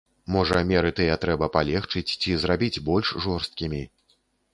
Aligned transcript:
Можа, 0.35 0.59
меры 0.69 0.89
тыя 0.99 1.17
трэба 1.25 1.49
палегчыць 1.57 2.15
ці 2.21 2.31
зрабіць 2.45 2.81
больш 2.89 3.13
жорсткімі? 3.27 3.83